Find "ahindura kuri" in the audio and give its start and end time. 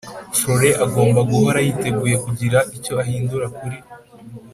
3.01-3.77